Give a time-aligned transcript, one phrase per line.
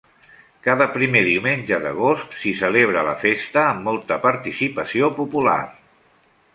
[0.67, 5.61] Cada primer diumenge d'agost s'hi celebra la festa amb molta participació popular.